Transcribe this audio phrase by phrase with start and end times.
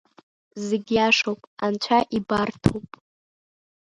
[0.65, 2.89] Зегь иашоуп, анцәа ибарҭоуп!